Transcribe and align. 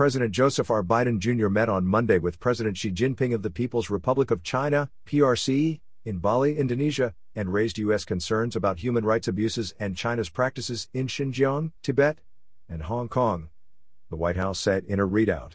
President 0.00 0.32
Joseph 0.32 0.70
R. 0.70 0.82
Biden 0.82 1.18
Jr. 1.18 1.48
met 1.48 1.68
on 1.68 1.84
Monday 1.84 2.18
with 2.18 2.40
President 2.40 2.74
Xi 2.78 2.90
Jinping 2.90 3.34
of 3.34 3.42
the 3.42 3.50
People's 3.50 3.90
Republic 3.90 4.30
of 4.30 4.42
China, 4.42 4.88
PRC, 5.04 5.80
in 6.06 6.16
Bali, 6.16 6.56
Indonesia, 6.56 7.12
and 7.34 7.52
raised 7.52 7.76
U.S. 7.76 8.06
concerns 8.06 8.56
about 8.56 8.78
human 8.78 9.04
rights 9.04 9.28
abuses 9.28 9.74
and 9.78 9.98
China's 9.98 10.30
practices 10.30 10.88
in 10.94 11.06
Xinjiang, 11.06 11.72
Tibet, 11.82 12.16
and 12.66 12.84
Hong 12.84 13.10
Kong. 13.10 13.50
The 14.08 14.16
White 14.16 14.36
House 14.36 14.58
said 14.58 14.84
in 14.86 15.00
a 15.00 15.06
readout. 15.06 15.52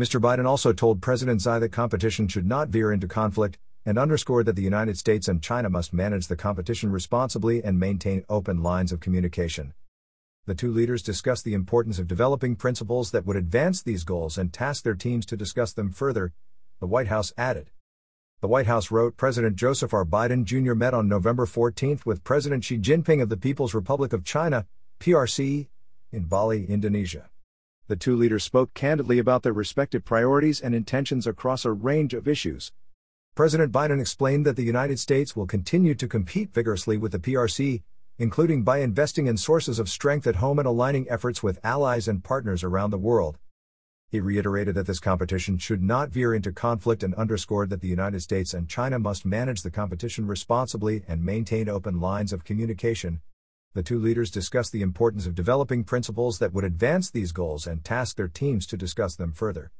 Mr. 0.00 0.18
Biden 0.18 0.46
also 0.46 0.72
told 0.72 1.02
President 1.02 1.42
Xi 1.42 1.58
that 1.58 1.70
competition 1.70 2.28
should 2.28 2.46
not 2.46 2.70
veer 2.70 2.90
into 2.90 3.06
conflict, 3.06 3.58
and 3.84 3.98
underscored 3.98 4.46
that 4.46 4.56
the 4.56 4.62
United 4.62 4.96
States 4.96 5.28
and 5.28 5.42
China 5.42 5.68
must 5.68 5.92
manage 5.92 6.28
the 6.28 6.34
competition 6.34 6.90
responsibly 6.90 7.62
and 7.62 7.78
maintain 7.78 8.24
open 8.30 8.62
lines 8.62 8.90
of 8.90 9.00
communication. 9.00 9.74
The 10.46 10.54
two 10.54 10.70
leaders 10.70 11.02
discussed 11.02 11.44
the 11.44 11.54
importance 11.54 11.98
of 11.98 12.06
developing 12.06 12.54
principles 12.54 13.10
that 13.10 13.26
would 13.26 13.36
advance 13.36 13.82
these 13.82 14.04
goals 14.04 14.38
and 14.38 14.52
tasked 14.52 14.84
their 14.84 14.94
teams 14.94 15.26
to 15.26 15.36
discuss 15.36 15.72
them 15.72 15.90
further, 15.90 16.32
the 16.78 16.86
White 16.86 17.08
House 17.08 17.32
added. 17.36 17.72
The 18.40 18.46
White 18.46 18.68
House 18.68 18.92
wrote 18.92 19.16
President 19.16 19.56
Joseph 19.56 19.92
R. 19.92 20.04
Biden 20.04 20.44
Jr. 20.44 20.74
met 20.74 20.94
on 20.94 21.08
November 21.08 21.46
14 21.46 22.00
with 22.04 22.22
President 22.22 22.62
Xi 22.62 22.78
Jinping 22.78 23.20
of 23.20 23.28
the 23.28 23.36
People's 23.36 23.74
Republic 23.74 24.12
of 24.12 24.22
China, 24.22 24.66
PRC, 25.00 25.66
in 26.12 26.24
Bali, 26.26 26.64
Indonesia. 26.66 27.28
The 27.88 27.96
two 27.96 28.14
leaders 28.14 28.44
spoke 28.44 28.72
candidly 28.72 29.18
about 29.18 29.42
their 29.42 29.52
respective 29.52 30.04
priorities 30.04 30.60
and 30.60 30.76
intentions 30.76 31.26
across 31.26 31.64
a 31.64 31.72
range 31.72 32.14
of 32.14 32.28
issues. 32.28 32.70
President 33.34 33.72
Biden 33.72 34.00
explained 34.00 34.46
that 34.46 34.54
the 34.54 34.62
United 34.62 35.00
States 35.00 35.34
will 35.34 35.46
continue 35.46 35.96
to 35.96 36.06
compete 36.06 36.54
vigorously 36.54 36.96
with 36.96 37.10
the 37.10 37.18
PRC 37.18 37.82
including 38.18 38.62
by 38.62 38.78
investing 38.78 39.26
in 39.26 39.36
sources 39.36 39.78
of 39.78 39.88
strength 39.88 40.26
at 40.26 40.36
home 40.36 40.58
and 40.58 40.66
aligning 40.66 41.06
efforts 41.10 41.42
with 41.42 41.58
allies 41.62 42.08
and 42.08 42.24
partners 42.24 42.64
around 42.64 42.90
the 42.90 42.98
world. 42.98 43.38
He 44.08 44.20
reiterated 44.20 44.74
that 44.76 44.86
this 44.86 45.00
competition 45.00 45.58
should 45.58 45.82
not 45.82 46.10
veer 46.10 46.32
into 46.32 46.52
conflict 46.52 47.02
and 47.02 47.14
underscored 47.16 47.70
that 47.70 47.80
the 47.80 47.88
United 47.88 48.20
States 48.20 48.54
and 48.54 48.68
China 48.68 48.98
must 48.98 49.26
manage 49.26 49.62
the 49.62 49.70
competition 49.70 50.26
responsibly 50.26 51.02
and 51.08 51.24
maintain 51.24 51.68
open 51.68 52.00
lines 52.00 52.32
of 52.32 52.44
communication. 52.44 53.20
The 53.74 53.82
two 53.82 53.98
leaders 53.98 54.30
discussed 54.30 54.72
the 54.72 54.80
importance 54.80 55.26
of 55.26 55.34
developing 55.34 55.84
principles 55.84 56.38
that 56.38 56.54
would 56.54 56.64
advance 56.64 57.10
these 57.10 57.32
goals 57.32 57.66
and 57.66 57.84
tasked 57.84 58.16
their 58.16 58.28
teams 58.28 58.66
to 58.68 58.76
discuss 58.78 59.16
them 59.16 59.32
further. 59.32 59.70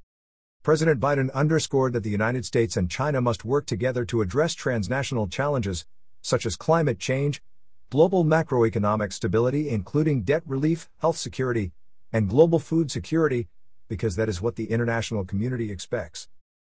President 0.62 1.00
Biden 1.00 1.32
underscored 1.32 1.92
that 1.92 2.02
the 2.02 2.10
United 2.10 2.44
States 2.44 2.76
and 2.76 2.90
China 2.90 3.20
must 3.20 3.44
work 3.44 3.64
together 3.64 4.04
to 4.04 4.20
address 4.20 4.52
transnational 4.52 5.28
challenges, 5.28 5.86
such 6.20 6.44
as 6.44 6.56
climate 6.56 6.98
change, 6.98 7.40
global 7.88 8.24
macroeconomic 8.24 9.12
stability, 9.12 9.68
including 9.68 10.22
debt 10.22 10.42
relief, 10.44 10.88
health 10.98 11.16
security, 11.16 11.72
and 12.12 12.28
global 12.28 12.58
food 12.58 12.90
security, 12.90 13.48
because 13.88 14.16
that 14.16 14.28
is 14.28 14.42
what 14.42 14.56
the 14.56 14.70
international 14.70 15.24
community 15.24 15.70
expects. 15.70 16.28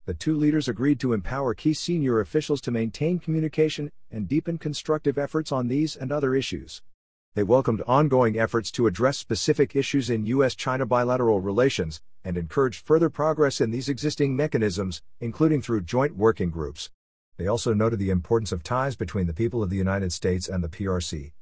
The 0.05 0.13
two 0.13 0.35
leaders 0.35 0.67
agreed 0.67 0.99
to 0.99 1.13
empower 1.13 1.53
key 1.53 1.73
senior 1.73 2.19
officials 2.19 2.59
to 2.61 2.71
maintain 2.71 3.19
communication 3.19 3.91
and 4.11 4.27
deepen 4.27 4.57
constructive 4.57 5.17
efforts 5.17 5.51
on 5.51 5.69
these 5.69 5.95
and 5.95 6.11
other 6.11 6.35
issues. 6.35 6.81
They 7.35 7.43
welcomed 7.43 7.83
ongoing 7.87 8.37
efforts 8.37 8.69
to 8.71 8.87
address 8.87 9.17
specific 9.17 9.75
issues 9.75 10.09
in 10.09 10.25
U.S. 10.25 10.55
China 10.55 10.85
bilateral 10.85 11.39
relations 11.39 12.01
and 12.23 12.35
encouraged 12.35 12.85
further 12.85 13.09
progress 13.09 13.61
in 13.61 13.71
these 13.71 13.87
existing 13.87 14.35
mechanisms, 14.35 15.01
including 15.21 15.61
through 15.61 15.81
joint 15.81 16.17
working 16.17 16.49
groups. 16.49 16.89
They 17.37 17.47
also 17.47 17.73
noted 17.73 17.99
the 17.99 18.09
importance 18.09 18.51
of 18.51 18.63
ties 18.63 18.95
between 18.95 19.27
the 19.27 19.33
people 19.33 19.61
of 19.61 19.69
the 19.69 19.77
United 19.77 20.11
States 20.11 20.47
and 20.47 20.63
the 20.63 20.69
PRC. 20.69 21.33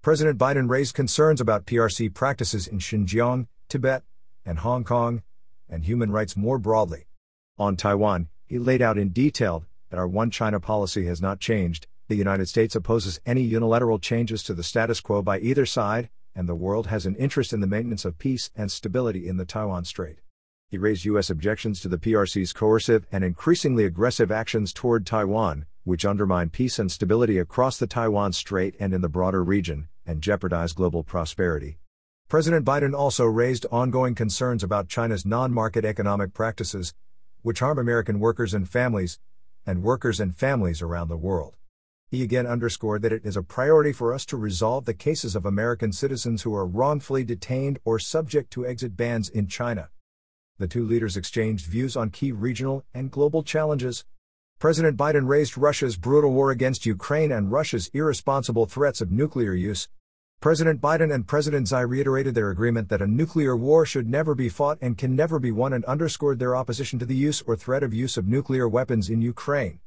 President 0.00 0.38
Biden 0.38 0.68
raised 0.68 0.94
concerns 0.94 1.40
about 1.40 1.66
PRC 1.66 2.12
practices 2.14 2.66
in 2.66 2.78
Xinjiang, 2.78 3.48
Tibet, 3.68 4.04
and 4.46 4.58
Hong 4.60 4.84
Kong, 4.84 5.22
and 5.68 5.84
human 5.84 6.12
rights 6.12 6.36
more 6.36 6.58
broadly. 6.58 7.06
On 7.58 7.76
Taiwan, 7.76 8.28
he 8.44 8.58
laid 8.58 8.82
out 8.82 8.98
in 8.98 9.08
detail 9.08 9.64
that 9.90 9.98
our 9.98 10.06
one 10.06 10.30
China 10.30 10.60
policy 10.60 11.06
has 11.06 11.20
not 11.20 11.40
changed, 11.40 11.86
the 12.08 12.16
United 12.16 12.48
States 12.48 12.76
opposes 12.76 13.20
any 13.24 13.40
unilateral 13.40 13.98
changes 13.98 14.42
to 14.42 14.54
the 14.54 14.62
status 14.62 15.00
quo 15.00 15.22
by 15.22 15.38
either 15.38 15.64
side, 15.64 16.10
and 16.34 16.48
the 16.48 16.54
world 16.54 16.88
has 16.88 17.06
an 17.06 17.16
interest 17.16 17.52
in 17.52 17.60
the 17.60 17.66
maintenance 17.66 18.04
of 18.04 18.18
peace 18.18 18.50
and 18.54 18.70
stability 18.70 19.26
in 19.26 19.36
the 19.38 19.46
Taiwan 19.46 19.84
Strait. 19.84 20.18
He 20.74 20.78
raised 20.78 21.04
U.S. 21.04 21.30
objections 21.30 21.78
to 21.82 21.88
the 21.88 21.98
PRC's 21.98 22.52
coercive 22.52 23.06
and 23.12 23.22
increasingly 23.22 23.84
aggressive 23.84 24.32
actions 24.32 24.72
toward 24.72 25.06
Taiwan, 25.06 25.66
which 25.84 26.04
undermine 26.04 26.50
peace 26.50 26.80
and 26.80 26.90
stability 26.90 27.38
across 27.38 27.78
the 27.78 27.86
Taiwan 27.86 28.32
Strait 28.32 28.74
and 28.80 28.92
in 28.92 29.00
the 29.00 29.08
broader 29.08 29.44
region, 29.44 29.86
and 30.04 30.20
jeopardize 30.20 30.72
global 30.72 31.04
prosperity. 31.04 31.78
President 32.28 32.66
Biden 32.66 32.92
also 32.92 33.24
raised 33.24 33.66
ongoing 33.70 34.16
concerns 34.16 34.64
about 34.64 34.88
China's 34.88 35.24
non 35.24 35.52
market 35.52 35.84
economic 35.84 36.34
practices, 36.34 36.92
which 37.42 37.60
harm 37.60 37.78
American 37.78 38.18
workers 38.18 38.52
and 38.52 38.68
families, 38.68 39.20
and 39.64 39.84
workers 39.84 40.18
and 40.18 40.34
families 40.34 40.82
around 40.82 41.06
the 41.06 41.16
world. 41.16 41.54
He 42.08 42.24
again 42.24 42.48
underscored 42.48 43.02
that 43.02 43.12
it 43.12 43.24
is 43.24 43.36
a 43.36 43.44
priority 43.44 43.92
for 43.92 44.12
us 44.12 44.26
to 44.26 44.36
resolve 44.36 44.86
the 44.86 44.92
cases 44.92 45.36
of 45.36 45.46
American 45.46 45.92
citizens 45.92 46.42
who 46.42 46.52
are 46.52 46.66
wrongfully 46.66 47.22
detained 47.22 47.78
or 47.84 48.00
subject 48.00 48.50
to 48.54 48.66
exit 48.66 48.96
bans 48.96 49.28
in 49.28 49.46
China 49.46 49.90
the 50.58 50.68
two 50.68 50.86
leaders 50.86 51.16
exchanged 51.16 51.66
views 51.66 51.96
on 51.96 52.10
key 52.10 52.30
regional 52.30 52.84
and 52.94 53.10
global 53.10 53.42
challenges. 53.42 54.04
President 54.60 54.96
Biden 54.96 55.26
raised 55.26 55.58
Russia's 55.58 55.96
brutal 55.96 56.32
war 56.32 56.52
against 56.52 56.86
Ukraine 56.86 57.32
and 57.32 57.50
Russia's 57.50 57.90
irresponsible 57.92 58.66
threats 58.66 59.00
of 59.00 59.10
nuclear 59.10 59.52
use. 59.52 59.88
President 60.40 60.80
Biden 60.80 61.12
and 61.12 61.26
President 61.26 61.66
Xi 61.66 61.84
reiterated 61.84 62.36
their 62.36 62.50
agreement 62.50 62.88
that 62.88 63.02
a 63.02 63.06
nuclear 63.06 63.56
war 63.56 63.84
should 63.84 64.08
never 64.08 64.34
be 64.34 64.48
fought 64.48 64.78
and 64.80 64.96
can 64.96 65.16
never 65.16 65.40
be 65.40 65.50
won 65.50 65.72
and 65.72 65.84
underscored 65.86 66.38
their 66.38 66.54
opposition 66.54 67.00
to 67.00 67.06
the 67.06 67.16
use 67.16 67.42
or 67.42 67.56
threat 67.56 67.82
of 67.82 67.92
use 67.92 68.16
of 68.16 68.28
nuclear 68.28 68.68
weapons 68.68 69.10
in 69.10 69.20
Ukraine. 69.20 69.80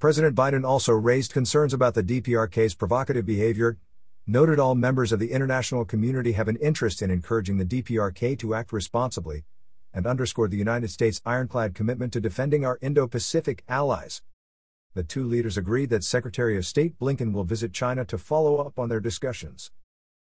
President 0.00 0.34
Biden 0.34 0.64
also 0.64 0.92
raised 0.94 1.32
concerns 1.32 1.72
about 1.72 1.94
the 1.94 2.02
DPRK's 2.02 2.74
provocative 2.74 3.26
behavior, 3.26 3.78
noted 4.26 4.58
all 4.58 4.74
members 4.74 5.12
of 5.12 5.20
the 5.20 5.30
international 5.30 5.84
community 5.84 6.32
have 6.32 6.48
an 6.48 6.56
interest 6.56 7.02
in 7.02 7.10
encouraging 7.10 7.58
the 7.58 7.64
DPRK 7.64 8.36
to 8.40 8.54
act 8.54 8.72
responsibly, 8.72 9.44
and 9.92 10.06
underscored 10.06 10.50
the 10.50 10.56
United 10.56 10.90
States' 10.90 11.20
ironclad 11.24 11.74
commitment 11.74 12.12
to 12.12 12.20
defending 12.20 12.64
our 12.64 12.78
Indo 12.80 13.06
Pacific 13.06 13.64
allies. 13.68 14.22
The 14.94 15.02
two 15.02 15.24
leaders 15.24 15.56
agreed 15.56 15.90
that 15.90 16.04
Secretary 16.04 16.56
of 16.56 16.66
State 16.66 16.98
Blinken 16.98 17.32
will 17.32 17.44
visit 17.44 17.72
China 17.72 18.04
to 18.06 18.18
follow 18.18 18.56
up 18.56 18.78
on 18.78 18.88
their 18.88 19.00
discussions. 19.00 19.70